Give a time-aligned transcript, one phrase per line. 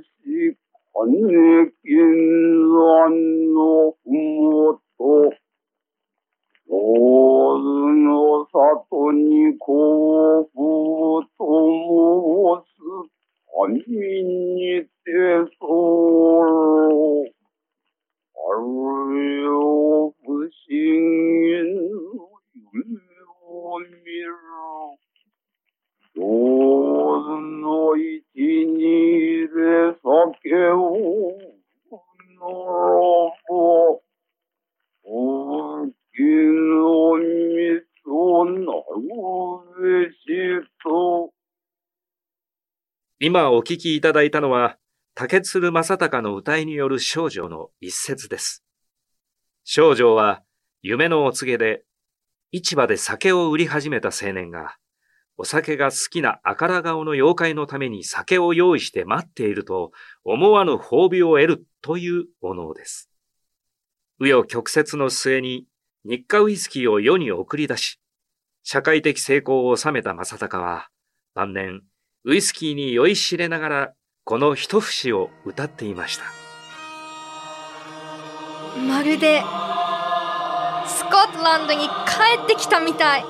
[0.00, 0.56] し
[0.96, 1.98] 金金
[2.70, 3.10] 山
[3.52, 5.32] のふもと、
[6.68, 10.56] 坊主の里に甲府
[11.36, 11.44] と
[12.56, 13.14] 申す。
[13.56, 15.10] 神にて
[43.34, 44.76] 今お聞きいただいたのは、
[45.16, 48.62] 竹鶴正隆の歌いによる少女の一節です。
[49.64, 50.44] 少女は
[50.82, 51.82] 夢のお告げで、
[52.52, 54.76] 市場で酒を売り始めた青年が、
[55.36, 59.90] お酒が好きな赤ら顔の妖怪のために酒を用意して待っていると、
[60.22, 63.10] 思わぬ褒美を得るというお能です。
[64.20, 65.66] 紆余曲折の末に
[66.04, 67.98] 日課ウイスキーを世に送り出し、
[68.62, 70.86] 社会的成功を収めた正隆は、
[71.34, 71.82] 晩年、
[72.26, 73.92] ウイスキーに酔いしれながら、
[74.24, 76.24] この一節を歌っていました。
[78.80, 79.42] まるで
[80.86, 83.24] スコットランドに帰ってきたみたい。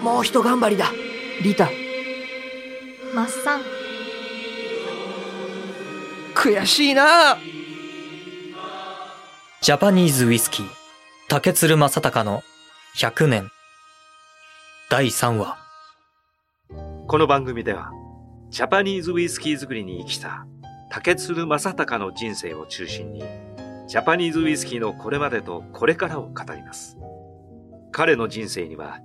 [0.00, 0.92] もう一頑張りだ。
[1.42, 1.68] リタ。
[3.12, 3.62] マッサン。
[6.36, 7.36] 悔しいな。
[9.60, 10.68] ジャパニーズウイスキー
[11.28, 12.42] 竹鶴正隆の
[12.96, 13.50] 100年。
[14.88, 15.58] 第3話。
[17.08, 17.90] この番組では、
[18.52, 20.46] ジャパニーズウイスキー作りに生きた
[20.90, 23.24] 竹鶴正隆の人生を中心に、
[23.88, 26.98] ジャパニーズウイスキーのこれまでとこれからを語ります。
[27.92, 29.00] 彼の人生には、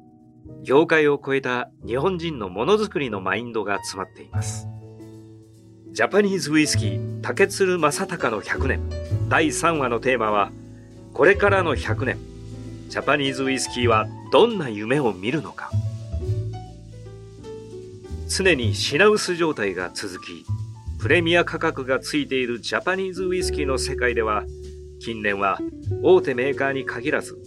[0.64, 4.68] 業界を超えた日本人のものづくりのマインドが詰まっています。
[5.94, 8.82] ジャパニーズウイスキー竹鶴正隆の100年
[9.30, 10.52] 第3話のテーマは、
[11.14, 12.18] これからの100年、
[12.90, 15.72] ジャパニーズウイスキーはどんな夢を見るのか。
[18.28, 20.46] 常に品薄状態が続き、
[21.00, 24.44] プレミア価格がついているジャパニーズウイスキーの世界では、
[25.00, 25.60] 近年は
[26.04, 27.38] 大手メーカーに限らず、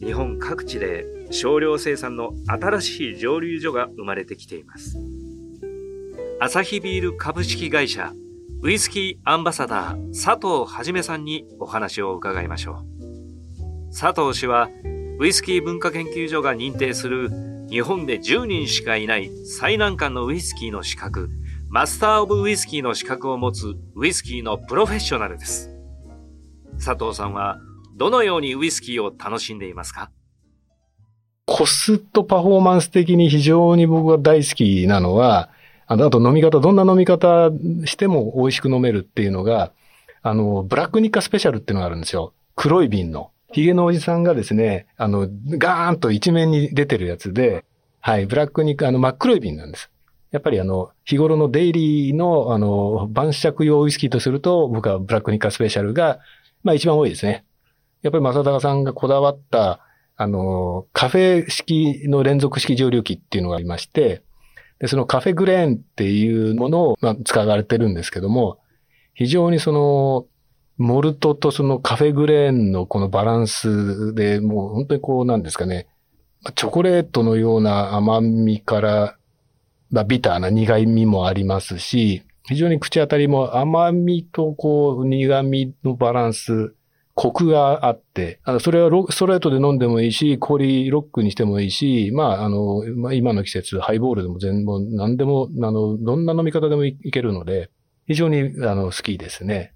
[0.00, 4.96] 日本各地で少量生産の新しい蒸留所が生まれてきています。
[6.38, 8.12] アサヒビール株式会社
[8.62, 12.84] ウイスキーアンバサダー佐藤はじめさんにお話を伺いましょ
[13.90, 13.98] う。
[13.98, 14.68] 佐藤氏は
[15.18, 17.30] ウイスキー文化研究所が認定する
[17.68, 21.30] 日本で10人しかいない最難関のウイスキーの資格、
[21.68, 25.70] マスター・オブ・ウイスキーの資格を持つウイスキーのプロフェッショナルです。
[26.82, 27.58] 佐藤さんは
[27.96, 30.10] どのようにウイスキーを楽しんでいますか？
[31.46, 35.50] コストパフォーマンス的に非常に僕が大好きなのは、
[35.86, 37.50] あの、あと飲み方、どんな飲み方
[37.84, 39.72] しても美味しく飲めるっていうのが、
[40.22, 42.32] あの、ブラックニッカスペシャルっていうのがあるんですよ。
[42.56, 43.30] 黒い瓶の。
[43.52, 47.64] ヒゲのおじさんがですね、あの、ガーンと一面に出てるやつで、
[48.00, 49.90] はい、ブラックニカ、あの、真っ黒い瓶なんです。
[50.32, 56.18] やっぱりあの、日頃のデイリーの、あの、晩酌用ウイスキーとすると、僕はブラックニカスペシャルが、
[56.62, 57.44] まあ一番多いですね。
[58.02, 59.80] やっぱり正隆さんがこだわった、
[60.16, 64.22] あの、カフェ式の連続式蒸留機っていうのがありまして、
[64.78, 68.58] で、そのカフェグレーンっていうものを、まあ、使われてるんですけども、
[69.14, 70.26] 非常にその、
[70.78, 75.88] モルトとそのカフェグレーンのこのバランスで、もう本当にこうなんですかね、
[76.54, 79.16] チョコレートのような甘みから、
[79.90, 86.74] まあ、ビターな苦味もありますし、非常に口当たりも甘みとこう苦味のバランス、
[87.14, 97.70] コクがあって、それはストレートで飲んでもいいし、氷ロックにしてもいいし、まあ、あの、まあ、今の季節、ハイボールでも全部、何でも、あの、どんな飲み方でもいけるので、
[98.06, 99.72] 非常に、あの、好きですね。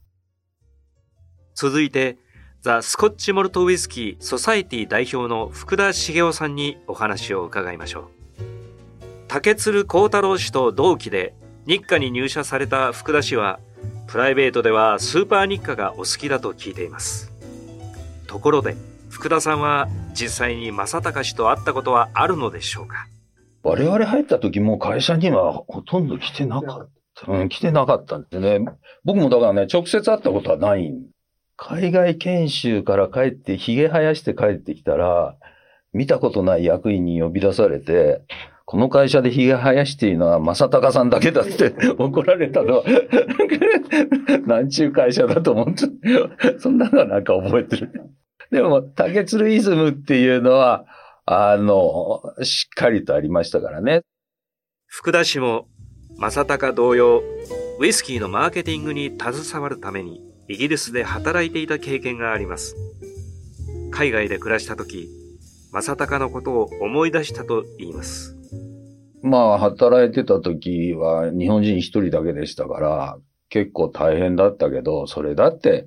[1.60, 2.16] 続いて、
[2.62, 8.04] ザ・スコッチ・モルト・ウイスキー・ソサイティ代表の福田茂雄さんにお話を伺いましょう。
[9.28, 11.34] 竹鶴幸太郎氏と同期で
[11.66, 13.60] 日課に入社された福田氏は、
[14.06, 17.30] プライベートではスーパー日課がお好きだと聞いています。
[18.26, 18.74] ところで、
[19.10, 23.06] 福田さんは実際に正隆氏と会ったことはあるのでしょうか？
[23.62, 27.30] 我々入った時も会社にはほとんど来てなかった。
[27.30, 28.64] うん、来てなかったんでね。
[29.04, 31.02] 僕もだからね、直接会ったことはないん。
[31.62, 35.36] 海外研修から帰って、髭生やして帰ってきたら、
[35.92, 38.22] 見たことない役員に呼び出されて、
[38.64, 42.84] この会社で髭生やしているのは正隆さんだけだって 怒られたのは、
[44.46, 45.84] なんちゅう会社だと思って、
[46.58, 47.92] そんなのはなんか覚えてる。
[48.50, 50.86] でも、竹鶴イズムっていうのは、
[51.26, 54.00] あの、しっかりとありましたからね。
[54.86, 55.68] 福田氏も
[56.16, 57.22] 正隆同様、
[57.78, 62.74] ウイスキーのマーケティングに携わるためにイギリスで働いていた経験があります。
[63.92, 65.08] 海外で暮らした時、
[65.70, 68.36] 正隆のことを思い出したと言います。
[69.22, 73.18] まあ、働いてた時は日本人一人だけでしたから、
[73.48, 75.86] 結構大変だったけど、それだって、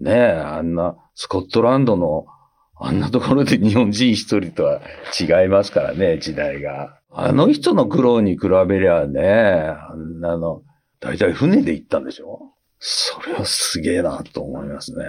[0.00, 2.26] ね、あんなスコットランドの
[2.80, 4.80] あんなところで日本人一人とは
[5.20, 6.98] 違いますからね、時代が。
[7.12, 10.62] あの人の苦労に比べりゃね、あんなの、
[10.98, 12.54] だいたい船で行ったんでしょ？
[12.82, 15.04] それはすげえなと思いますね。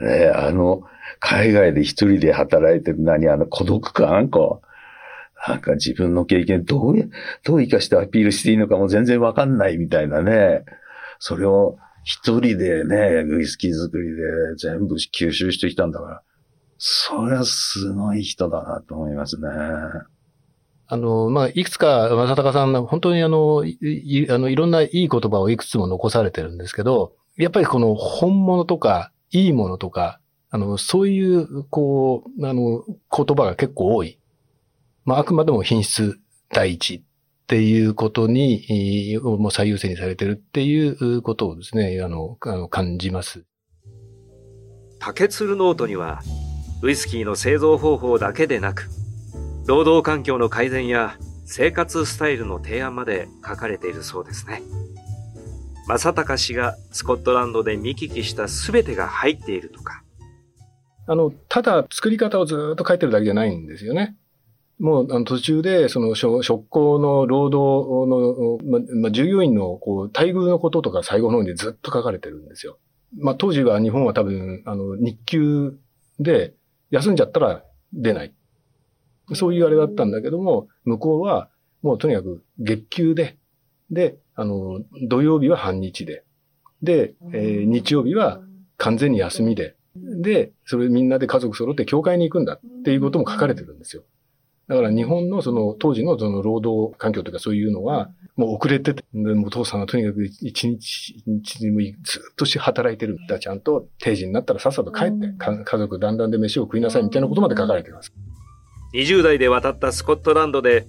[0.00, 0.82] ねあの、
[1.20, 6.94] 海外で一人で働いてる何あの孤独感こう、なんか自分の経験どう、
[7.44, 10.64] どう生かしてアピールしていいのかも全然わかんないみたいなね。
[11.20, 14.22] それを一人でね、ウイスキー作りで
[14.56, 16.22] 全部吸収してきたんだから、
[16.78, 19.48] それはすごい人だなと思いますね。
[20.92, 34.18] あの、まあ、いくつか、正隆さん、本当にあの、い、あの、いろんないい言葉をいくつも残されてるんですけど、やっぱりこの本物とか、いいものとか、あの、そういう、こう、あの、言葉が結構多い。
[35.06, 37.02] まあ、あくまでも品質第一っ
[37.46, 43.46] ていうことに、もう最優先にされてるっていうことをですね、あの、あの感じます。
[44.98, 46.20] 竹鶴ノートには、
[46.82, 48.90] ウイスキーの製造方法だけでなく、
[49.66, 54.62] 労働環境の改善や生活スタイルの提案まで書かれているそうですね。
[55.86, 60.02] 政孝氏がスコットランドで見聞きした全てが入っているとか。
[61.06, 64.16] あの、ただ作り方をずっと書いてるだけじゃないんですよね。
[64.78, 72.78] もうあの途中で、その職工の労働の、ま、ま従業員のこう待遇のこととか最後の方にずっと書かれてるんですよ。
[73.16, 75.78] まあ、当時は日本は多分、あの、日給
[76.18, 76.54] で
[76.90, 77.62] 休んじゃったら
[77.92, 78.32] 出ない。
[79.34, 81.48] そういうあれだったんだけども、向こうは
[81.82, 83.36] もうとにかく月給で、
[83.90, 86.24] で、あの、土曜日は半日で、
[86.82, 88.40] で、えー、日曜日は
[88.76, 94.02] 完全に休みで、で、それみんなで家族揃って教会に行くんだっていうことも書かれてるんですよ。
[94.68, 103.38] だから日本のその当時のその労働環境とかそういうのは、もう遅れてて、でもお父さんはとにかく一日、一日もずっとし働いてるんだ。
[103.38, 108.14] ちゃんと定時になったらさっさと帰って、家族だんだんで飯を食いなさいみたいなことまで書かれています。
[108.92, 110.86] 20代で渡ったスコットランドで、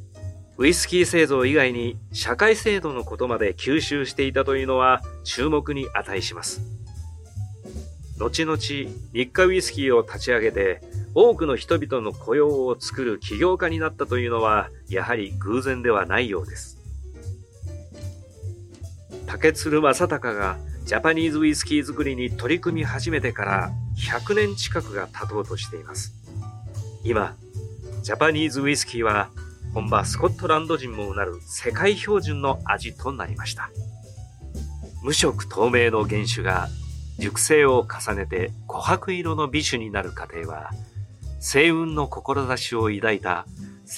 [0.58, 6.62] ウイスキー製造以外に社会制度のことまで吸収していたというのは注目に値します。
[8.20, 8.58] 後々
[9.14, 10.82] 日課ウイスキーを立ち上げて
[11.16, 16.78] 多くの人々の雇用を作る起業家になったというのはやはり偶然ではないようです。
[19.26, 26.14] 竹鶴正隆がジャパニーズウイスキー作りに取り組み始めてから100年近くが経とうとしています。
[27.04, 27.36] 今、
[28.04, 29.30] ジャパニーズウイスキーは
[29.74, 33.72] 本場スコットランド人もうなる世界標準の味となりました。
[35.02, 36.68] 無色透明の原酒が
[37.18, 40.72] 熟成を重ねて琥珀色の美酒になる過程は、
[41.38, 43.46] 星雲の志を抱いた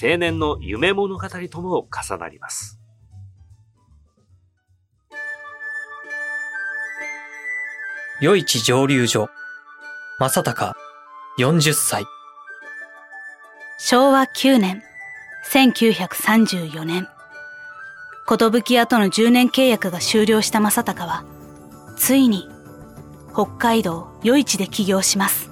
[0.00, 2.78] 青年の夢物語とも重なります。
[8.22, 9.28] 余市蒸留所、
[10.20, 10.74] 正隆、
[11.40, 12.06] 40歳。
[13.78, 14.82] 昭和9年、
[15.52, 17.08] 1934年、
[18.26, 21.24] 寿屋との10年契約が終了した正隆は、
[21.94, 22.48] ついに、
[23.34, 25.50] 北海道余市で起業します。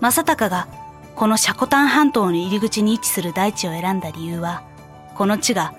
[0.00, 0.66] 正隆が、
[1.14, 4.64] このシャコタン半島の入り口に位置する大地を選んだ理由は、
[5.14, 5.74] この地が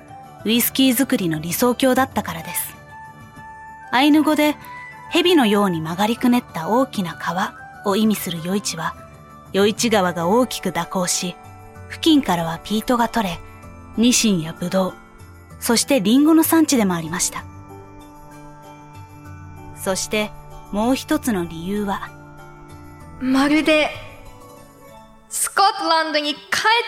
[0.45, 2.77] ウイスキー作りの理想郷だったからです。
[3.91, 4.55] アイヌ語で、
[5.09, 9.02] 蛇のように曲がりくねった大きな川を意味する余市は、
[9.53, 11.35] 余市川が大きく蛇行し、
[11.89, 13.39] 付近からはピートが取れ、
[13.97, 14.93] ニシンやブドウ、
[15.59, 17.45] そしてリンゴの産地でもありました。
[19.75, 20.31] そして
[20.71, 22.09] もう一つの理由は、
[23.19, 23.89] まるで、
[25.29, 26.39] スコットランドに帰っ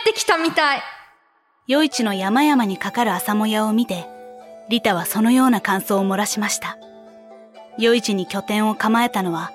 [0.06, 0.82] てきたみたい。
[1.70, 4.08] 余市の山々にかかる朝もやを見て、
[4.70, 6.78] リタはそのような感想を漏らしました。
[7.78, 9.52] 余市に拠点を構えたのは、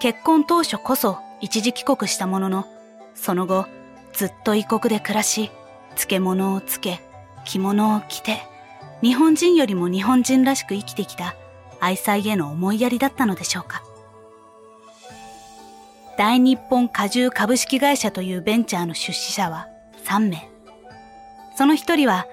[0.00, 2.66] 結婚当初こそ一時帰国したものの、
[3.14, 3.66] その後、
[4.14, 5.50] ずっと異国で暮らし、
[5.90, 7.02] 漬物をつけ、
[7.44, 8.38] 着物を着て、
[9.02, 11.34] 日本人よりも日本人らしく生きてきた
[11.80, 13.82] 愛妻への思いやりだったのでしょうか。
[16.16, 19.68] 大日本果汁株式会社というベンチャーの出資者は
[20.06, 20.48] 3名。
[21.58, 22.26] その一人は、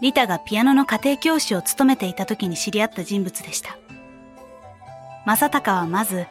[0.00, 3.76] リタがピアノの家庭教師を務めていた時に知り合った人物でした。
[5.26, 6.28] 正隆はまず、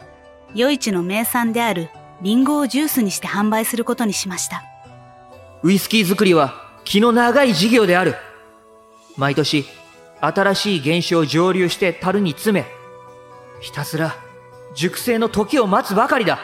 [0.56, 1.90] 余市の名産である
[2.22, 4.64] リンゴをジュースにして販売することにしました。
[5.64, 8.16] ウイスキー作りは気の長い事業である。
[9.18, 9.66] 毎年、
[10.20, 12.68] 新しい原酒を蒸留して樽に詰め、
[13.60, 14.16] ひたすら
[14.76, 16.40] 熟成の時を待つばかりだ。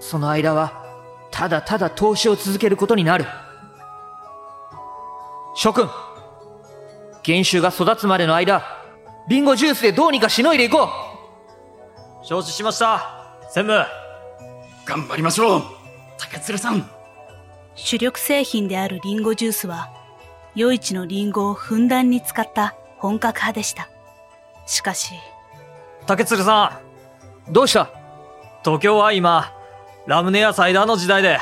[0.00, 0.84] その間は、
[1.30, 3.26] ただただ投資を続けることになる。
[5.54, 5.88] 諸君、
[7.24, 8.76] 原酒が育つまでの間、
[9.28, 14.05] リンゴジュースでどうにかしのいでいこう承知しました専務
[14.86, 15.62] 頑張りましょう。
[16.16, 16.88] 竹鶴さん。
[17.74, 19.90] 主力製品であるリンゴジュースは、
[20.56, 23.88] 余市のリンゴをふんだんに使った本格派でした。
[24.64, 25.14] しかし、
[26.06, 26.80] 竹鶴さ
[27.48, 27.90] ん、どうした？
[28.64, 29.52] 東京は今、
[30.06, 31.40] ラムネやサイダーの時代で、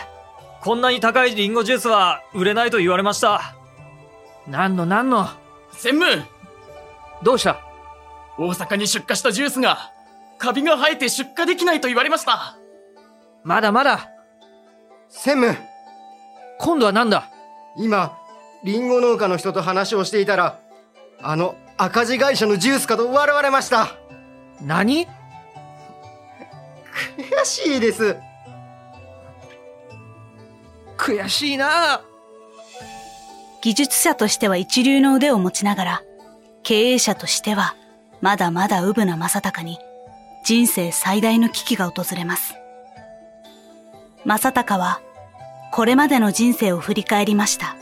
[0.62, 3.54] こんなに高いリンゴジュースは売れないと言われました。
[4.48, 5.28] 何の何の？
[5.72, 6.24] 専務。
[7.22, 7.60] どうした？
[8.38, 9.92] 大阪に出荷したジュースが、
[10.38, 12.56] カビが生えて出荷できないと言われました。
[13.44, 14.08] まだまだ
[15.10, 15.56] 専務
[16.58, 17.30] 今度は何だ？
[17.76, 18.16] 今、
[18.64, 20.58] リンゴ農家の人と話をしていたら、
[21.20, 23.88] あの赤字会社のジュースかと笑われました。
[24.62, 25.06] 何？
[27.18, 28.16] 悔しいです。
[30.96, 32.00] 悔しいな
[33.60, 36.02] 技術者としては一流の腕を持ちながら、
[36.62, 37.74] 経営者としては
[38.22, 39.78] まだまだうぶな正隆に
[40.44, 42.54] 人生最大の危機が訪れます。
[44.24, 45.02] 正隆は
[45.70, 47.76] これまでの人生を振り返りました。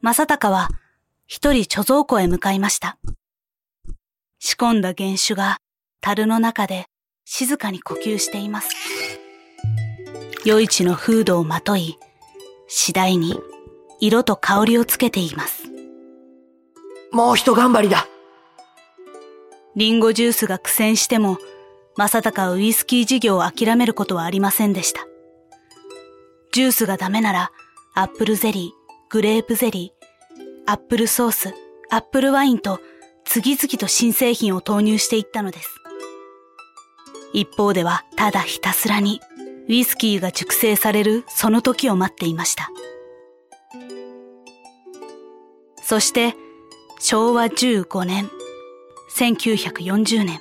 [0.00, 0.68] 正隆は
[1.26, 2.96] 一人貯蔵庫へ向かいました。
[4.38, 5.58] 仕込んだ原酒が
[6.00, 6.86] 樽の中で
[7.24, 8.70] 静かに呼吸しています。
[10.46, 11.98] 余市のフードをまとい、
[12.66, 13.38] 次第に
[14.00, 15.64] 色と香りをつけています。
[17.12, 18.08] もう一頑張りだ
[19.74, 21.38] リンゴジュースが苦戦しても、
[21.96, 25.06] 正隆はウイスキー事業を諦めることはありませんでした。
[26.52, 27.52] ジュースがダメなら、
[27.94, 31.54] アップルゼリー、グレープゼリー、アップルソース、
[31.90, 32.80] アップルワインと
[33.24, 35.70] 次々と新製品を投入していったのです。
[37.32, 39.20] 一方ではただひたすらに
[39.68, 42.70] ウイスキーが熟成されるその時を待っていました。
[45.82, 46.34] そして
[47.00, 48.30] 昭和15年、
[49.16, 50.40] 1940年、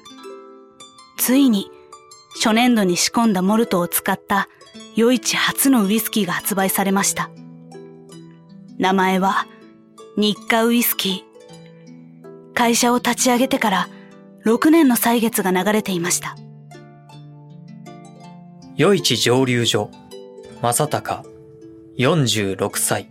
[1.17, 1.69] ついに
[2.35, 4.47] 初年度に仕込んだモルトを使った
[4.97, 7.29] 余市初のウイスキーが発売されました。
[8.77, 9.45] 名前は
[10.17, 12.53] 日課ウイスキー。
[12.53, 13.89] 会社を立ち上げてから
[14.45, 16.37] 6年の歳月が流れていました。
[18.79, 19.91] 余市蒸留所、
[20.61, 21.23] 正隆、
[21.97, 23.09] 46歳。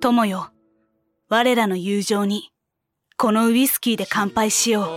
[0.00, 0.50] 友よ、
[1.28, 2.52] 我らの友情に
[3.20, 4.84] このウイスキーで乾杯しよう。
[4.84, 4.90] 日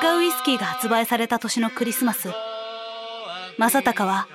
[0.00, 2.28] 課ウイスキーが発売された年のクリスマス、
[3.58, 4.28] 正隆は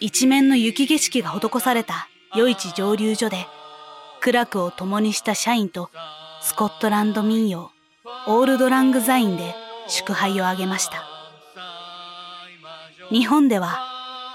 [0.00, 3.46] 一面の雪景色が施された余市蒸留所で
[4.20, 5.88] 苦楽を共にした社員と
[6.42, 7.70] スコットランド民謡
[8.26, 9.54] オールドラングザインで
[9.86, 11.04] 祝杯を挙げました。
[13.12, 13.87] 日本では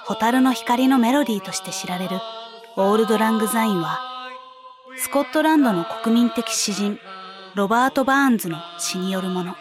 [0.06, 2.20] 蛍の光のメロディーとして知られる
[2.76, 4.00] オールドラングザインは、
[4.98, 7.00] スコットランドの国民的詩人、
[7.56, 9.56] ロバート・バーンズの詩によるもの。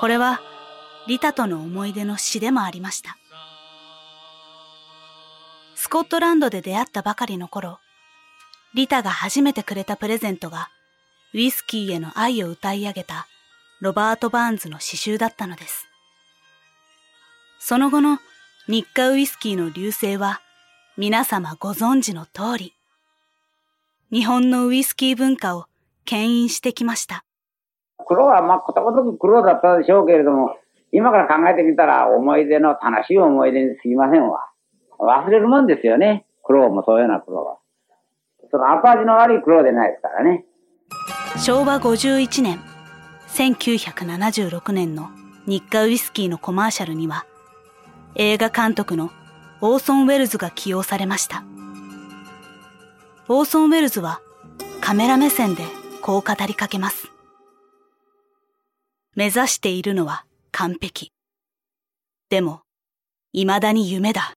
[0.00, 0.40] これは、
[1.08, 3.16] リタとの思い出の詩でもありました。
[5.74, 7.80] スコットランドで出会ったばかりの頃、
[8.74, 10.68] リタが初めてくれたプレゼントが、
[11.32, 13.26] ウイスキーへの愛を歌い上げた
[13.80, 15.86] ロバート・バーンズの詩集だったのです。
[17.58, 18.18] その後の
[18.66, 20.40] 日課ウイスキーの流星は
[20.96, 22.72] 皆様ご存知の通り、
[24.10, 25.66] 日本のウイスキー文化を
[26.06, 27.26] 牽引してきました。
[28.06, 30.56] 苦労はまあことごとく苦労だったでしょうけれども、
[30.92, 34.48] 今から考えてみたら思い出の楽しい思い出にすぎませんわ。
[34.98, 36.24] 忘れるもんですよね。
[36.42, 37.58] 苦労もそういうような苦労は。
[38.50, 40.46] その後味の悪い苦労でないですからね。
[41.36, 42.58] 昭和51年、
[43.28, 45.10] 1976年の
[45.46, 47.26] 日課ウイスキーのコマーシャルには、
[48.16, 49.10] 映画監督の
[49.60, 51.44] オーソン・ウェルズが起用されました。
[53.28, 54.20] オーソン・ウェルズは
[54.80, 55.64] カメラ目線で
[56.00, 57.08] こう語りかけます。
[59.16, 61.12] 目指しているのは完璧。
[62.28, 62.60] でも、
[63.32, 64.34] 未だに夢だ。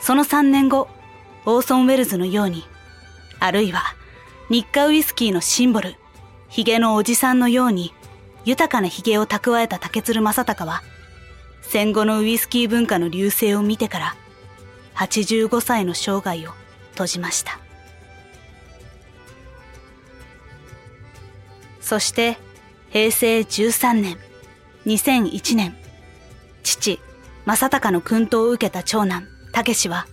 [0.00, 0.88] その3年後、
[1.46, 2.64] オーソン・ウェルズのように、
[3.40, 3.82] あるいは
[4.50, 5.94] 日課ウイスキーのシンボル、
[6.48, 7.94] ヒゲのおじさんのように、
[8.44, 10.82] 豊かな髭を蓄えた竹鶴正隆は、
[11.62, 14.16] 戦後のウイスキー文化の隆盛を見てから、
[14.96, 16.50] 85歳の生涯を
[16.90, 17.58] 閉じました。
[21.80, 22.38] そして
[22.90, 24.18] 平成13年、
[24.86, 25.76] 2001年、
[26.62, 27.00] 父、
[27.44, 30.06] 正隆の薫陶を受けた長男、武志は、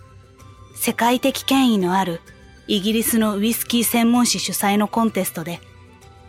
[0.76, 2.22] 世界的権威のある
[2.68, 5.60] イギリスのウイスキー専門誌主催のコンテストで、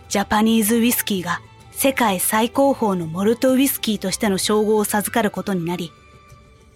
[0.09, 1.41] ジャパニーズウイスキーが
[1.83, 5.93] 世界最高峰のモルトウイスキーとしての称号を授かることになり、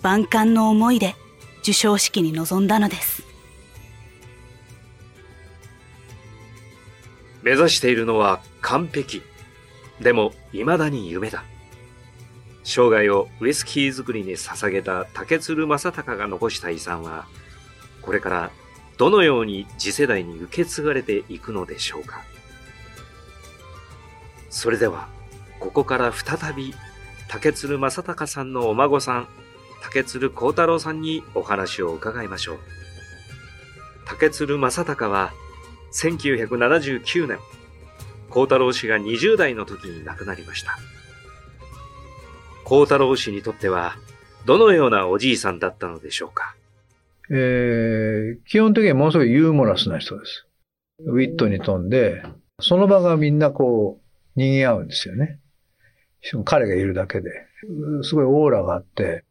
[0.01, 1.15] 万感の思いで
[1.59, 3.23] 授賞式に臨んだのです。
[7.43, 9.21] 目指しているのは完璧。
[10.01, 11.45] でも、未だに夢だ。
[12.63, 17.27] 生涯をウイスキー作りに捧げた竹鶴正隆が残した遺産は、
[18.01, 18.51] これから
[18.97, 22.23] どのように次世代に受け継がれていくのでしょうか。
[24.55, 25.09] それでは、
[25.59, 26.75] ここから再び、
[27.29, 29.29] 竹鶴正隆さんのお孫さん、
[29.83, 32.59] 竹鶴幸太郎さんにお話を伺いましょう。
[34.07, 35.33] 竹鶴正隆は、
[35.93, 37.39] 1979年、
[38.31, 40.79] 孝太郎氏が20代の時に亡くなりました。
[42.63, 43.97] 孝太郎氏にとっては、
[44.47, 46.55] どのようなおじいさんだったのでしょうか？
[47.29, 50.47] えー、基本的にはものすごいユーモラスな人です。
[51.01, 52.23] ウィットに富んで、
[52.61, 54.04] その場がみんなこう、
[54.37, 55.41] 賑わうんですよね。
[56.45, 57.31] 彼がいるだけで。
[58.03, 59.25] すごいオーラがあって、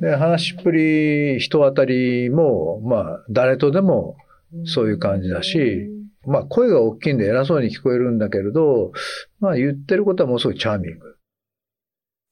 [0.00, 4.16] で、話しっぷり、人当たりも、まあ、誰とでも
[4.64, 5.88] そういう感じだし、
[6.26, 8.92] まあ声が大きいんで偉そうに聞こえるんだけれど、
[9.40, 11.16] まあ言ってることはもうすごいチャーミング。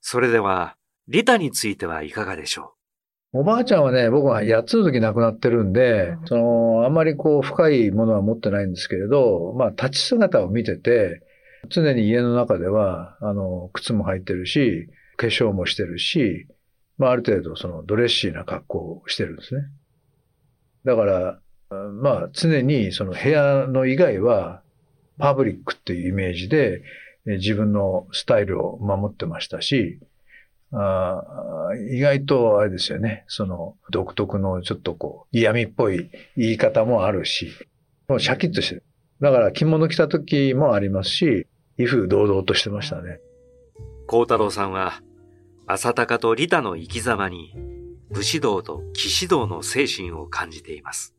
[0.01, 0.77] それでは、
[1.09, 2.75] リタについてはいかがでしょ
[3.35, 3.41] う？
[3.41, 11.23] おばあちゃんはね、僕は8つの時亡くなってるんで、その、あんまりこう深いものは持ってないんですけれど、まあ立ち姿を見てて、
[11.69, 16.47] 常に家の中では、あの、靴も履いてるし、化粧もしてるし、
[16.99, 19.62] まあある程度そのドレッシーな格好をしてるんですね。
[20.85, 21.40] だから、
[22.00, 24.62] まあ常にその部屋の以外は
[25.19, 26.83] パブリックっていうイメージで
[27.25, 30.01] 自分のスタイルを守ってましたし、
[30.72, 31.22] あ
[31.90, 37.53] 意外とあれですよね、その独特のちょっとこう嫌味っぽい言い方もあるし、
[38.09, 38.85] もうシャキッとしてる。
[39.20, 41.46] だから着物着た時もありますし、
[41.79, 43.21] 威風堂々としてましたね。
[44.07, 45.03] 孝太郎さんは、
[45.67, 47.55] 浅高と利他の生き様に
[48.11, 51.15] 武士道と騎士道の精神を感じています。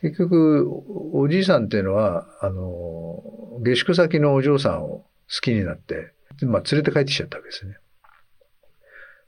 [0.00, 0.66] 結局、
[1.12, 3.22] おじいさんっていうのは、あの、
[3.62, 5.06] 下宿先のお嬢さんを好
[5.42, 7.76] きになって、まあ、連れて帰ってきちゃったわけですね。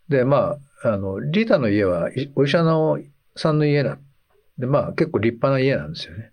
[0.09, 2.99] で、まあ、あの、リータの家は、お医者の
[3.37, 3.99] さんの家だ。
[4.59, 6.30] で、まあ、結構立派な家なんですよね。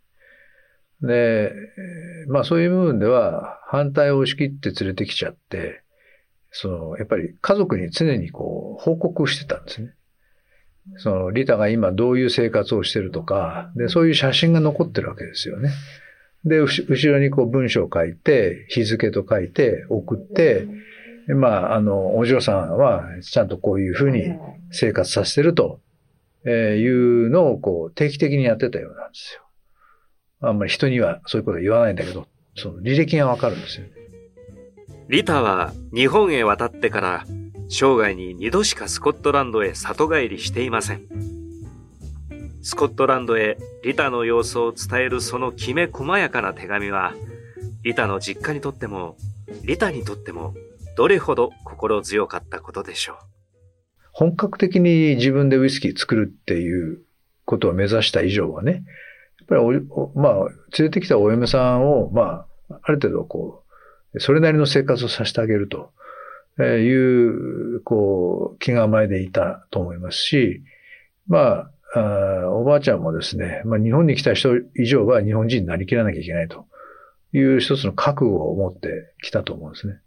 [1.02, 1.54] で、
[2.28, 5.84] まあ、そういう部分では、反対を押し切って連れてきちゃって、
[6.52, 9.94] その、やっぱり家族に常にこう、報告してたんですね。
[10.98, 15.72] その、リタが今どういう生活をしてるとか、で、そういう写真が残ってるわけですよね。
[16.46, 20.68] で、後ろにこう文章を書いて、日付と書いて送って、
[21.28, 24.34] まあ、あの、お嬢さんはちゃんとこういうふうに
[24.72, 25.82] 生活させてると
[26.46, 29.47] いうのをこう定期的にやってたようなんですよ。
[30.42, 33.92] あんまり人にはそういうこと言わないんだけど、その履歴がわかるんですよね。
[35.10, 37.26] リタは日本へ渡ってから
[37.70, 41.04] 生涯に二度しかスコットランドへ里帰りしていません。
[42.62, 47.14] スコットランドへリタの様子を伝えるそのきめ細やかな手紙は、
[47.84, 49.16] リタの実家にとっても、
[49.64, 50.54] リタにとっても、
[50.98, 53.16] どれほど心強かったことでしょう。
[54.12, 57.02] 本格的に自分でウイスキー作るっていう
[57.46, 58.84] ことを目指した以上はね、
[59.48, 60.34] ぱりお、まあ、
[60.78, 63.64] 連れてきたお嫁さんを、まあ、ある程度こ
[64.14, 65.92] う、それなりの生活をさせてあげると。
[66.64, 70.64] いう、こう、気構えでいたと思いますし、
[71.28, 76.66] まあ、あおばあちゃんもですね、まあ、日本に来た人以上は日本人になりきらなきゃいけないと
[77.32, 80.00] いう一つの覚悟を持ってきたと思うんですね。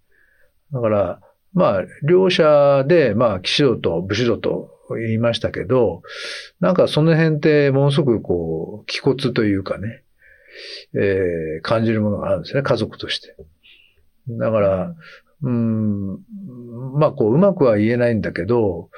[0.73, 1.21] だから、
[1.55, 6.03] まあ、両者で、まあ、騎士道と武士道と言いましたけど、
[6.61, 10.03] なんかその辺ってものすごくこう、気骨というかね、
[10.95, 13.37] えー、感じるものがあるんですね、家族として。
[14.29, 14.95] だから、
[15.43, 16.19] うん、
[16.99, 18.91] まあ、こう、うまくは言えないんだけど、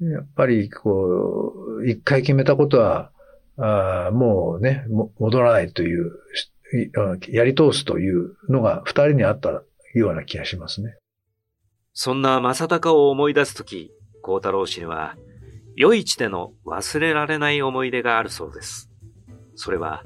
[0.00, 3.10] やっぱり、こう、一回決めたことは、
[3.58, 4.86] あもうね、
[5.18, 6.12] 戻らないという、
[7.28, 9.62] やり通すというのが二人にあった
[9.94, 10.96] ような気がしますね。
[11.92, 13.90] そんな正隆を思い出すとき、
[14.22, 15.16] 孝太郎氏には、
[15.82, 18.90] 余市での忘れられない思い出があるそうです。
[19.54, 20.04] それは、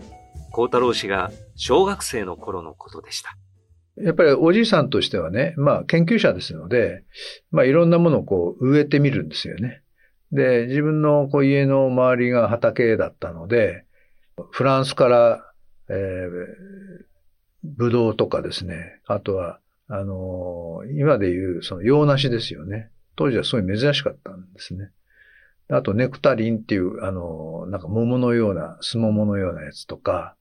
[0.52, 3.36] 孝太郎氏が小学生の頃のことでした。
[3.96, 7.02] やっぱりおじいさんとしてはね、まあ研究者ですので、
[7.50, 9.82] まあいろんなものをこう植えてみるんですよね。
[10.30, 13.84] で、自分のこう家の周りが畑だったので、
[14.50, 15.52] フランスから、
[15.88, 16.28] えー、
[17.64, 19.58] ブドウとかですね、あとは、
[19.88, 22.90] あのー今でいう、その洋梨ですよね。
[23.16, 24.90] 当時はすごい珍しかったんですね。
[25.70, 30.36] あと、ネクタリンっていう、あのなんか桃のような、スモモのようなやつとか、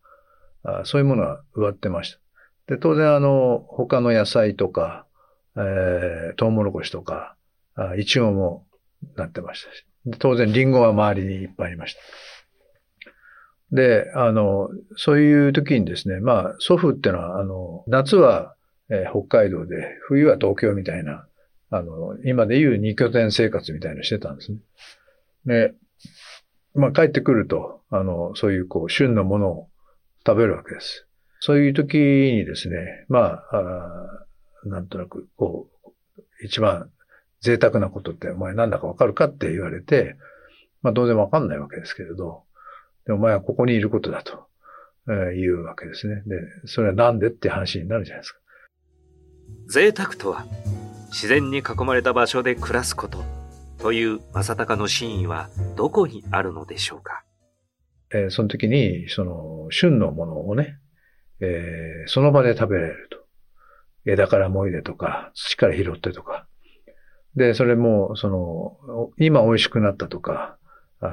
[0.64, 2.20] あそういうものは植わってました。
[2.68, 5.06] で、当然、あの、他の野菜とか、
[5.56, 7.36] えー、トウモロコシとか、
[7.76, 8.66] あイチゴも
[9.16, 9.86] なってましたし。
[10.20, 12.00] 当然、リンゴは周りにいっぱいありました。
[13.72, 18.56] で、あの、そういう時にですね、まあ、祖父ってのは、あの、夏は、
[18.90, 21.26] えー北海道で、冬は東京みたいな、
[21.70, 24.60] あの、今でいう二拠点生活みたいなのしてたんですね。
[25.46, 25.74] で、
[26.76, 29.70] まあ、帰ってくると、あの、そういう、こう、旬のものを
[30.26, 31.08] 食べるわけです。
[31.40, 34.26] そういう時にですね、まあ、あ
[34.66, 35.92] なんとなく、こう、
[36.44, 36.90] 一番
[37.42, 40.16] 贅沢なことってお前なんだかわかるかって言われて、
[40.82, 42.44] まあ当然わかんないわけですけれど、
[43.06, 44.48] でお前はここにいることだと、
[45.10, 46.24] えー言うわけですね。
[46.26, 48.40] で、それはなんでって話になるじゃないですか。
[49.68, 50.46] 贅沢とは
[51.08, 53.24] 自然に囲まれた場所で暮らすこと
[53.84, 57.26] という正隆の真意はどこにあるのでしょうか？
[58.14, 60.78] えーその時に、その、旬のものをね、
[61.42, 63.18] えーその場で食べられると。
[64.10, 66.48] 枝からもいでとか、土から拾ってとか。
[67.36, 70.58] で、それも、その、今美味しくなったとか、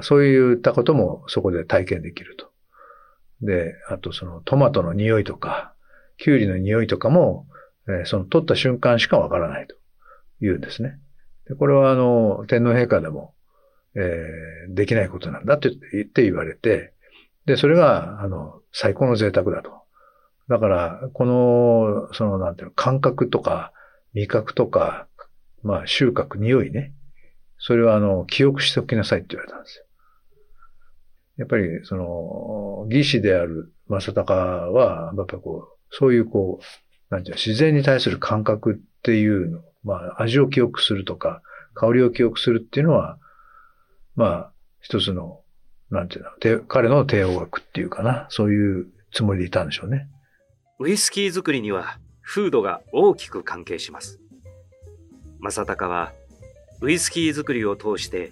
[0.01, 2.51] そういったこともそこで体験できると。
[3.41, 5.73] で、あとそのトマトの匂いとか、
[6.17, 7.47] キュウリの匂いとかも、
[7.89, 9.75] えーその取った瞬間しかわからないと
[10.39, 11.01] 言うんですね。
[11.47, 13.33] でこれはあの、天皇陛下でも、
[13.95, 16.93] えーできないことなんだって言って言われて、
[17.45, 19.71] で、それが、あの、最高の贅沢だと。
[20.47, 23.73] だから、この、その、なんていうの、感覚とか、
[24.13, 25.07] 味覚とか、
[25.63, 26.93] まあ、収穫、匂いね。
[27.57, 29.85] それは、あの、記憶しておきなさいって言われたんですよ。
[31.37, 34.39] やっぱり、その、義士である正隆
[34.71, 41.41] は、やっぱこう、そういうこう、なんていうの、自然に対する感覚っていうの、まあ、味を記憶するとか、
[41.73, 43.17] 香りを記憶するっていうのは、
[44.15, 45.41] まあ、一つの、
[45.89, 50.07] なんていうの、彼の帝王学っていうかな、そういうつもりでいたんでしょうね。
[50.79, 54.19] ウイスキー作りには風土が大きく関係します。
[55.39, 56.11] 正隆は
[56.81, 58.31] ウイスキー作りを通して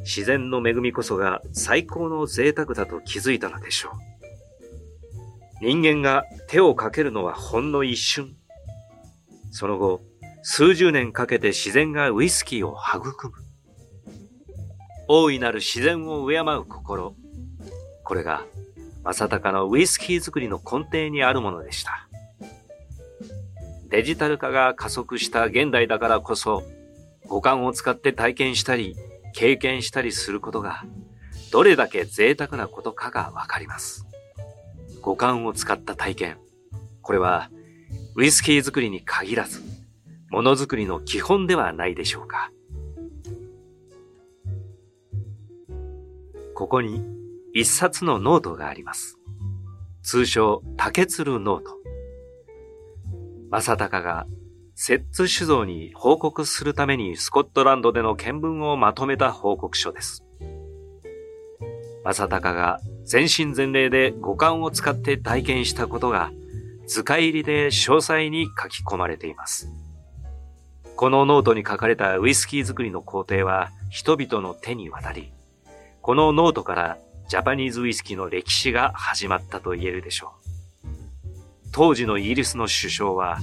[0.00, 5.64] 自然の恵みこそが最高の贅沢だと気づいたのでしょう。
[5.64, 8.36] 人間が手をかけるのはほんの一瞬。
[9.50, 10.02] その後、
[10.42, 13.34] 数十年かけて自然がウイスキーを育む。
[15.08, 17.14] 大いなる自然を敬う心。
[18.04, 18.44] これが
[19.04, 22.08] 正隆のウイスキー作りの根底にあるものでした。
[23.88, 26.62] デジタル化が加速した現代だからこそ、
[27.26, 28.96] 五感を使って体験したり、
[29.34, 30.84] 経験したりすることが、
[31.50, 34.06] どれだけ贅沢なことかがわかります。
[35.00, 36.38] 五感を使った体験。
[37.00, 37.50] これは、
[38.14, 39.62] ウイスキー作りに限らず、
[40.30, 42.50] ものづくりの基本ではないでしょうか。
[46.54, 47.02] ここに
[47.54, 49.18] 一冊のノートがあります。
[50.02, 51.78] 通称、竹鶴ノート。
[53.50, 54.26] 正隆が、
[54.74, 60.24] 摂津酒造に報告するためにスコットランドでの見聞をまとめた報告書です。
[62.04, 66.30] 正隆が全身全霊で五感を使って体験したことが
[66.86, 69.70] 図解入りで詳細に書き込まれています。
[70.98, 75.32] このノートに書かれたウイスキー作りの工程は人々の手に渡り、
[76.02, 80.32] このノートからジャパニーズウイスキーの歴史が始まったと言えるでしょ
[80.84, 80.88] う。
[81.70, 83.38] 当時のイギリスの首相は、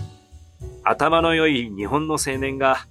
[0.83, 2.87] 頭の良い日本の青年が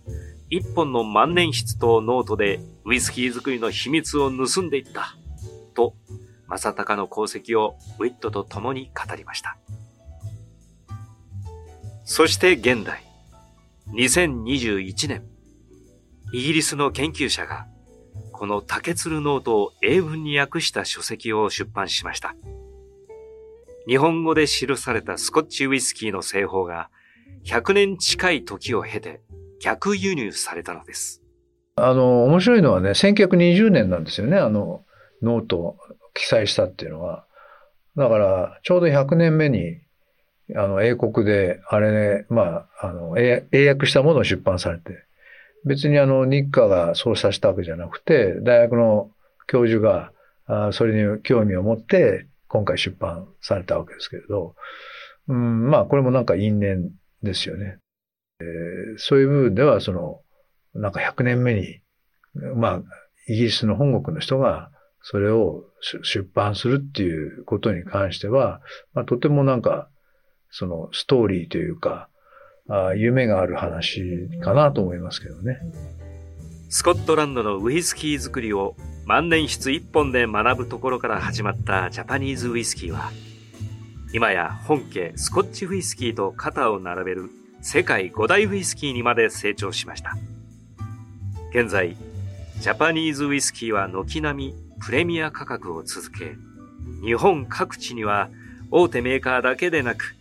[0.49, 5.15] 一本の万年筆とノートでウイスキー作りの秘密を盗んでいった。
[5.75, 5.95] と、
[6.49, 9.59] 正隆の功績をウィットと共に語りました。
[12.05, 13.05] そして現代、
[13.93, 15.25] 2021年、
[16.33, 17.67] イギリスの研究者が
[18.33, 22.35] この竹鶴ノートを英文に訳した書籍を出版しました。
[23.87, 26.89] 日本語で記されたスコッチウイスキーの製法が
[27.45, 29.21] 100年近い時を経て
[29.61, 31.23] 逆輸入されたのです。
[31.77, 34.85] あの、面白いのはね、1920年なんですよね、あの、
[35.23, 35.77] ノートを
[36.15, 37.27] 記載したっていうのは。
[37.97, 39.84] だから、ちょうど100年目に、
[40.57, 45.05] あの、英国で、あれね、まあ、あの、英訳したものを出版されて、
[45.65, 49.11] 別にあの、日課がそうさせたわけじゃなくて、大学の
[49.47, 50.13] 教授が、
[50.47, 54.55] あそれに興味を持って、今回出版されたわけですけれど、
[55.29, 56.91] うん、まあ、これもなんか因縁
[57.23, 57.79] ですよね。
[58.41, 60.21] えーそういう部分では、その、
[60.75, 61.81] なんか100年目に、
[62.55, 62.83] まあ、
[63.27, 64.71] イギリスの本国の人が、
[65.03, 68.61] それを出版するっていうことに関しては、
[68.95, 69.89] まあ、とてもなんか、
[70.57, 72.09] そのストーリーというか、
[72.69, 75.59] あ夢がある話かなと思いますけどね。
[76.69, 83.11] スコットランドのウイスキー作りを万年筆一本で学ぶところから始まったジャパニーズウイスキーは、
[84.13, 90.17] 今や本家スコッチウイスキーと肩を並べる世界五大ウイスキーにまで成長しました。
[91.51, 91.97] 現在、
[92.61, 96.37] ジャパニーズウイスキーは軒並みプレミア価格を続け、
[97.05, 98.31] 日本各地には
[98.71, 100.15] 大手メーカーだけでなく、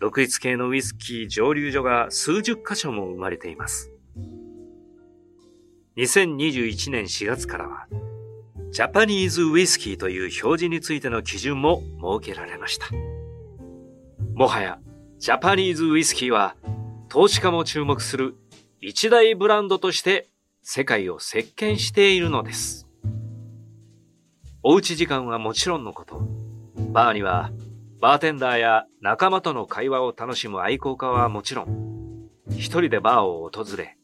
[0.00, 3.92] 独立系のウイスキー蒸留所が数十箇所も生まれています。
[5.98, 7.86] 2021年4月からは、
[8.70, 11.82] ジャパニーズウイスキーという表示についての基準も
[12.20, 12.86] 設けられました。
[14.34, 14.78] もはや、
[15.18, 16.56] ジャパニーズウイスキーは
[17.10, 18.36] 投資家も注目する
[18.80, 20.30] 一大ブランドとして
[20.62, 22.88] 世界を席巻しているのです。
[24.62, 26.22] おうち時間はもちろんのこと、
[26.90, 27.50] バーには
[28.00, 33.98] バーテンダーや仲間との会話を楽しむ愛好家はもちろん、一人でバーを訪れ、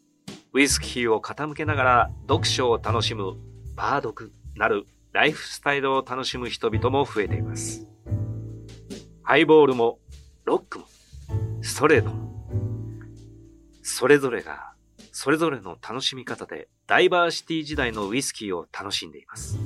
[0.52, 3.38] ウイスキーを傾けながら読書を楽しむ
[3.74, 7.88] バー読なるライフスタイルを楽しむ人々も増えています。
[9.22, 9.98] ハイボールも
[10.44, 10.84] ロックも
[11.62, 12.26] ストレートも
[13.82, 14.74] それぞれが、
[15.10, 19.58] それぞれの楽しみ方でダイバーシティ時代のウイスキーを楽しんでいます。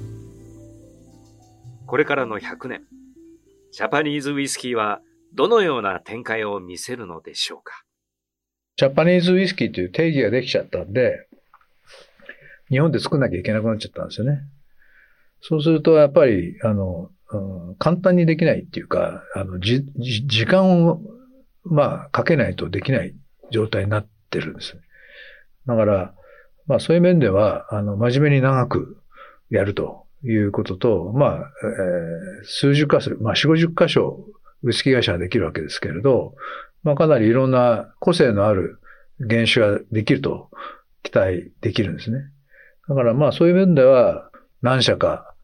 [1.84, 2.82] これからの100年、
[3.72, 5.00] ジャパニーズウイスキーは
[5.32, 7.84] どのような展開を見せるのでしょうか？
[8.76, 11.28] ジャパニーズウイスキーという定義ができちゃったんで、
[12.68, 14.40] 日本で作んなきゃいけなくなっちゃったんですよね。
[15.40, 21.00] そうすると、やっぱり、あの、うん、簡単にできないっていうか、あの、じ、時間を、
[21.64, 23.14] まあ、かけないとできない
[23.50, 24.76] 状態になってるんです。
[25.66, 26.14] だから、
[26.66, 29.02] まあそういう面では、あの、真面目に長く
[29.48, 34.26] やるということと、まあ、えー、数十箇所、まあ四五十箇所、
[34.62, 36.34] ウイスキー会社ができるわけですけれど、
[36.82, 38.80] まあかなりいろんな個性のある
[39.18, 40.50] 原種ができると
[41.02, 42.18] 期待できるんですね。
[42.88, 44.30] だからまあそういう面では
[44.62, 45.34] 何社か、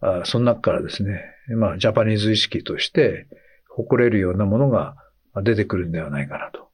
[0.00, 1.22] あその中からですね、
[1.56, 3.26] まあジャパニーズ意識として
[3.68, 4.96] 誇れるようなものが
[5.42, 6.70] 出てくるんではないかなと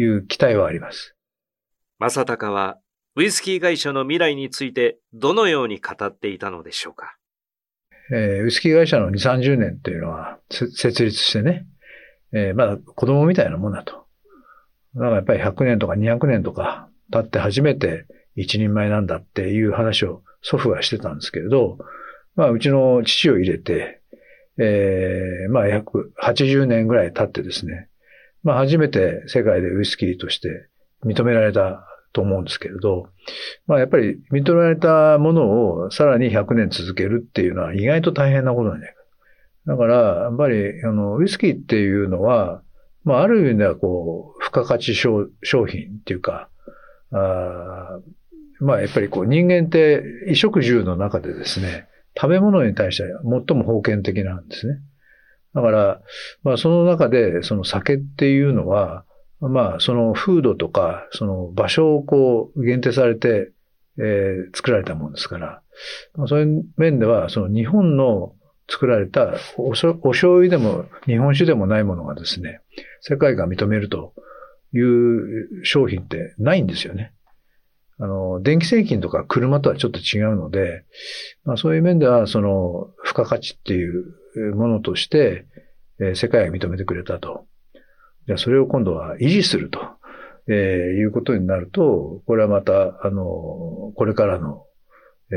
[0.00, 1.14] いう期待はあります。
[1.98, 2.78] 正隆は
[3.18, 7.16] ウイスキー会社の未来についてどのように語っていたのでしょうか？
[8.12, 11.66] えー、ウイスキー会社の2、30年っていうのは設立してね、
[12.34, 14.04] えー、まだ子供みたいなもんだと。
[14.96, 21.78] だからやっぱり100年とか200年とか経って初めて一人前なんだっていう話を祖父がしてたんですけれど、
[22.34, 24.02] まあうちの父を入れて、
[24.58, 27.88] えー、まあ約80年ぐらい経ってですね、
[28.42, 30.68] まあ初めて世界でウイスキーとして
[31.02, 31.82] 認められた
[32.16, 33.10] と思うんですけれど、
[33.66, 39.02] まあやっぱり認められたものをさらに100年続けるっていうのは意外と大変なことなんじゃないか。
[39.66, 42.62] だから、やっぱり、あの、ウイスキーっていうのは、
[43.04, 46.48] まあある意味ではこう、付加価値商品っていうか、
[47.10, 47.98] あ
[48.60, 54.78] まあやっぱりこう人間って衣食住の中でですね、食べ物に対して最も封建的なんですね。
[55.54, 56.00] だから、
[56.42, 59.04] まあその中で、その酒っていうのは、
[59.40, 63.52] まあその風土とか、その場所をこう限定されて、
[63.98, 65.62] えー、作られたものですから、
[66.26, 68.34] そういう面では、その日本の
[68.68, 72.60] 作られたお醤油でも日本酒でもないものがですね、
[73.00, 74.14] 世界が認めると
[74.72, 77.12] いう商品ってないんですよね。
[77.98, 80.84] あの、電気製品とか車とはちょっと違うので、
[81.44, 85.46] まあそういう面では、その、付加価値っていうものとして、
[85.98, 87.46] えー、世界が認めてくれたと。
[88.26, 89.80] じゃそれを今度は維持すると、
[90.48, 94.64] えー、いうことになると、これはまた、あの、これからの、
[95.32, 95.34] え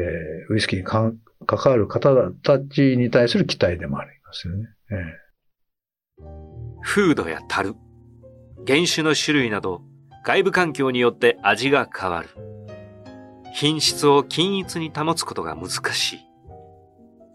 [0.49, 4.67] ー、ウイスキーに関わる方たちに対する期待でもありますよね。
[4.91, 6.25] えー、
[6.83, 7.75] 風土や樽、
[8.67, 9.81] 原種の種類など、
[10.23, 12.29] 外部環境によって味が変わる。
[13.53, 16.19] 品質を均一に保つことが難しい。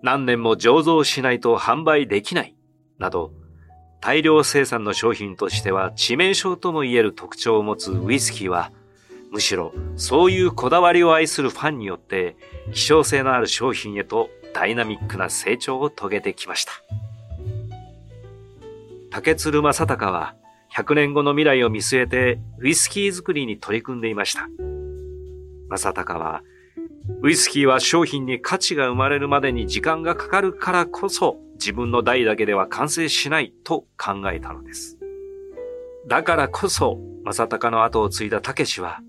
[0.02, 2.54] 何年も醸造しないと販売できない。
[2.98, 3.32] など、
[4.04, 8.70] 大量生産の商品としては致命傷とも言える特徴を持つウイスキーは、
[9.30, 12.36] むしろそういうこだわりを愛するファンによって
[12.74, 16.72] 希少性のある商品へとダイナミックな成長を遂げてきました。
[19.10, 20.34] 竹鶴正隆は
[20.74, 24.50] 100年後の未来を見据えてウイスキー作りに取り組んでいました。
[25.70, 26.42] 正隆は
[27.22, 34.98] ウイスキーは商品に価値が生まれるまでに時間がかかるからこそ自分の代だけでは完成しないと考えたのです。
[36.06, 39.00] だからこそ、正隆の後を継いだ武士は、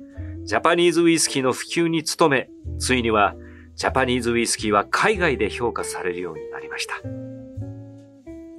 [0.44, 3.36] ジャパニーズウイスキーの普及に努め、ついには
[3.76, 6.96] ジャパニーズウイスキーは海外で評価されるようになりました。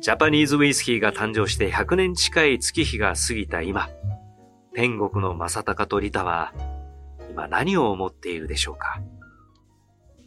[0.01, 3.89] ジャパニーズウイスキーが誕生して100年近い月日が過ぎた今、
[4.75, 6.53] 天国の正隆とリタは、
[7.31, 9.01] 今何を思っているでしょうか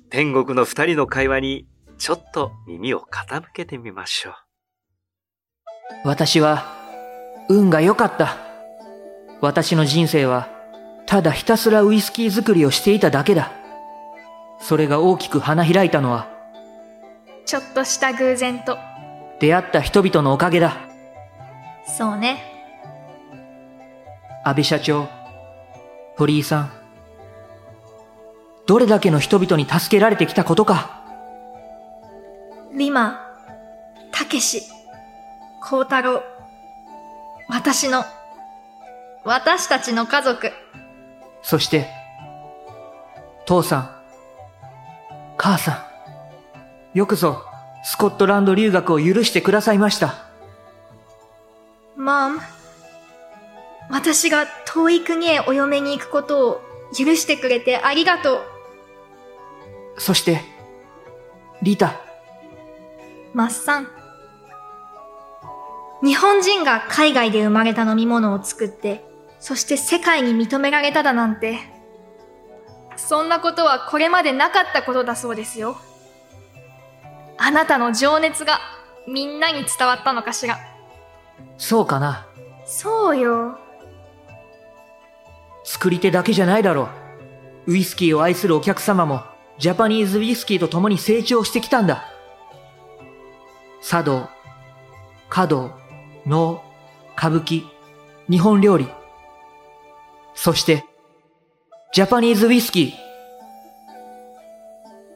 [0.10, 1.68] 天国の二人の会話に
[2.00, 4.34] ちょっと耳を傾けてみましょう。
[6.06, 6.64] 私は、
[7.50, 8.38] 運が良かった。
[9.42, 10.48] 私の人生は、
[11.06, 13.52] ただひたすらウイスキー作りをしていただけだ。
[14.62, 16.30] それが大きく花開いたのは、
[17.46, 18.78] ちょっとした偶然と。
[19.42, 20.78] 出会った人々のおかげだ。
[21.86, 22.44] そうね。
[24.46, 25.10] 安倍社長、
[26.16, 26.72] 堀井さん。
[28.68, 30.99] どれだけの人々に助けられてきたことか。
[32.72, 33.20] リマ、
[34.12, 34.62] たけし、
[35.62, 36.22] 孝太郎。
[37.48, 38.06] 私の、
[39.24, 40.52] 私たちの家族。
[41.42, 41.88] そして、
[43.48, 43.96] 父さん、
[45.36, 45.88] 母さ
[46.94, 47.44] ん、よくぞ、
[47.84, 50.28] スコットランド留学を許してくださいました。
[51.98, 52.40] マム、
[53.90, 56.62] 私が遠い国へお嫁に行くことを
[56.96, 58.42] 許してくれてありがとう。
[59.98, 60.42] そして、
[61.64, 62.09] リタ、
[63.34, 63.88] マッサン。
[66.04, 69.06] 日本人が海外で生まれた飲み物を作って、
[69.40, 71.60] そして世界に認められただなんて、
[72.96, 75.78] そんなことはこれまでなかったことだそうですよ。
[77.38, 78.60] あなたの情熱が
[79.08, 80.58] みんなに伝わったのかしら。
[81.58, 82.28] そうかな。
[82.66, 83.58] そうよ。
[85.64, 86.90] 作り手だけじゃないだろ
[87.68, 87.74] う。
[87.74, 89.24] ウイスキーを愛するお客様も、
[89.58, 92.09] ジャパニーズウイスキーと共に成長してきたんだ。
[93.82, 94.30] 茶道、
[95.30, 95.72] 華道、
[96.26, 96.62] 能、
[97.16, 97.64] 歌舞伎、
[98.30, 98.88] 日本料理。
[100.36, 100.86] そして、
[101.94, 102.94] ジャパニーズウイスキー。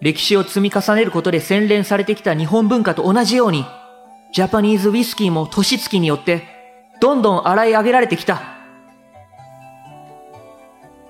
[0.02, 3.66] 歴史を積み重ねることで洗練されてきた日本文化と同じように、
[4.34, 6.44] ジャパニーズウイスキーも年月によって、
[7.02, 8.42] どんどん洗い上げられてきた。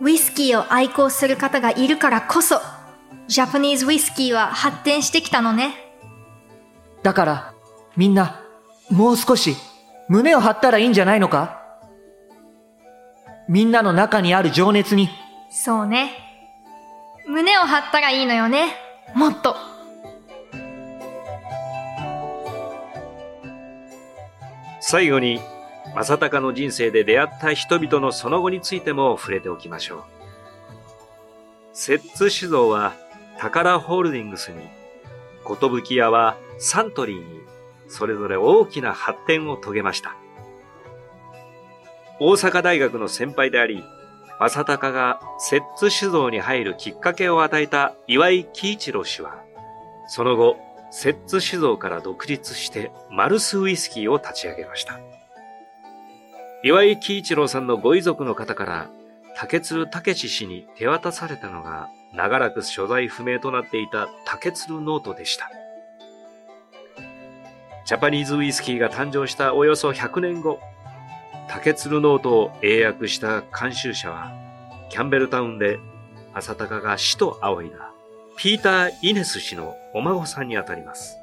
[0.02, 2.60] ウイスキーを愛好する方がいるからこそ、
[3.28, 5.93] ジャパニーズウイスキーは発展してきたのね。
[7.04, 7.54] だから、
[7.96, 8.42] みんな、
[8.90, 9.56] もう少し、
[10.08, 11.62] 胸を張ったらいいんじゃないのか？
[13.48, 15.10] みんなの中にある情熱に。
[15.52, 16.12] そうね。
[17.28, 18.76] 胸を張ったらいいのよね。
[19.14, 19.56] もっと。
[24.80, 25.42] 最後に、
[25.96, 30.04] 正隆の人生で出会った人々のその後についても触れておきましょう。
[31.74, 32.94] 摂津酒造は
[33.38, 34.70] 宝ホールディングスに、
[35.46, 37.42] 寿屋はサントリーに、
[37.88, 40.16] それぞれ大きな発展を遂げました。
[42.20, 43.84] 大阪大学の先輩であり、
[44.40, 49.44] 正隆が摂津酒造に入るきっかけを与えた岩井喜一郎氏は、
[50.08, 50.58] その後、
[50.92, 55.00] 摂津酒造から独立してマルスウイスキーを立ち上げました。
[56.64, 58.90] 岩井喜一郎さんのご遺族の方から、
[59.36, 65.50] 竹鶴武氏に手渡されたのが、長らく所在不明となっていた竹鶴ノートでした。
[67.86, 70.62] ジャパニーズウイスキーが誕生したおよそ100年後、
[71.50, 74.32] 竹鶴ノートを英訳した監修者は、
[74.90, 75.80] キャンベルタウンで
[76.34, 77.92] 浅高が死と仰いだ、
[78.38, 81.18] ピーター・イネス氏のお孫さんにあたります。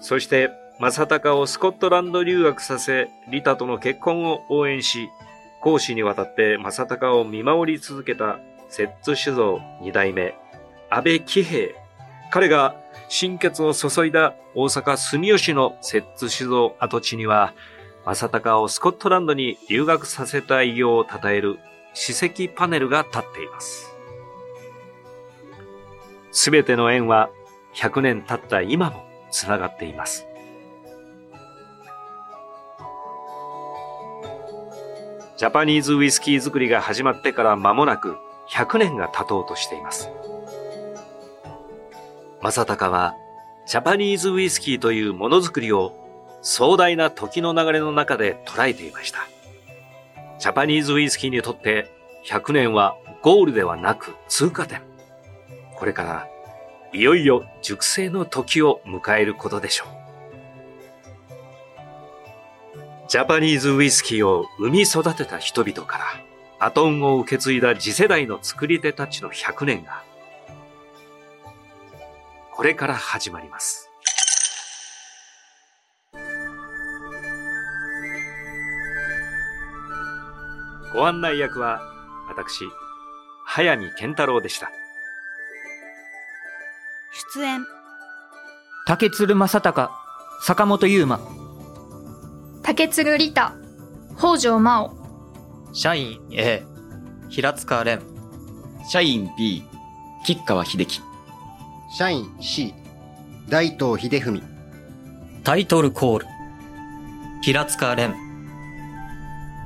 [0.00, 5.08] そして、正隆をスコットランド留学させ、リタとの結婚を応援し、
[5.60, 10.34] 講師にわたって正隆を見守り続けた摂津酒造二代目、
[10.88, 11.74] 安倍喜平。
[12.30, 12.76] 彼が
[13.08, 17.54] 心血を注いだ大阪住吉の摂津酒造跡地には、
[18.04, 21.58] 正隆をスコットランドに留学させた偉業を称える
[21.94, 23.94] 史跡パネルが立っています。
[26.32, 27.30] すべての縁は
[27.74, 30.26] 100年経った今もつながっています。
[35.36, 38.16] ジャパニーズウイスキー作りが始まってから間もなく
[38.50, 40.10] 100年が経とうとしています。
[42.44, 43.16] 正隆は
[43.64, 45.94] ジャパニーズウイスキーというものづくりを
[46.42, 49.20] 壮大な時の流れの中で捉えていました。
[50.38, 51.90] ジャパニーズウイスキーにとって
[52.26, 54.82] 100年はゴールではなく通過点。
[55.74, 56.28] これから
[56.92, 59.88] いよいよ熟成の時を迎えることでしょう。
[63.08, 66.04] ジャパニーズウイスキーを生み育てた人々から、
[66.60, 70.04] バトンを受け継いだ次世代の作り手たちの100年が、
[72.56, 73.90] これから始まります。
[80.92, 81.80] ご案内役は、
[82.28, 82.64] 私、
[83.44, 84.70] 早見健太郎でした。
[87.34, 87.66] 出演、
[88.86, 89.90] 竹鶴正隆、
[90.40, 91.18] 坂本優馬
[92.62, 93.50] 竹鶴利太、
[94.16, 94.92] 北条真央、
[95.72, 96.64] 社員 A、
[97.30, 98.00] 平塚蓮。
[98.88, 99.64] 社員 B、
[100.24, 101.13] 吉川秀樹。
[101.96, 102.74] 社員 C、
[103.48, 104.42] 大東秀文。
[105.44, 106.26] タイトルコール。
[107.40, 108.16] 平塚蓮。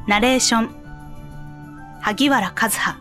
[0.06, 0.70] ナレーション。
[2.02, 2.98] 萩原和葉。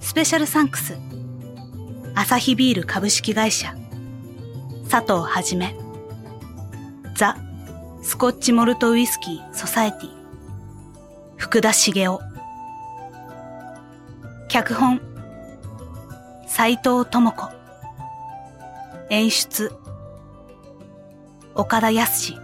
[0.00, 0.98] スペシャルサンクス。
[2.16, 3.72] アサヒビール株式会社。
[4.90, 5.76] 佐藤はじめ。
[7.14, 7.36] ザ・
[8.02, 10.10] スコッチモルトウイスキーソサエティ。
[11.36, 12.18] 福田茂雄。
[14.48, 15.00] 脚本
[16.58, 17.50] 斎藤智子。
[19.10, 19.72] 演出
[21.54, 22.34] 岡田康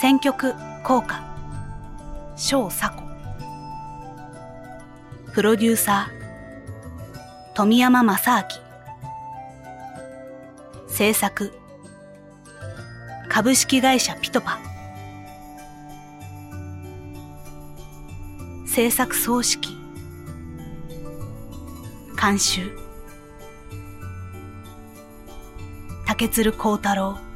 [0.00, 0.54] 選曲
[0.84, 1.20] 効果
[2.36, 3.02] 翔佐子。
[5.34, 8.46] プロデューサー富山正明。
[10.88, 11.52] 制作
[13.28, 14.60] 株式会社ピトパ。
[18.68, 19.71] 制作総指揮
[22.22, 22.62] 監修。
[26.06, 27.31] 竹鶴光太郎。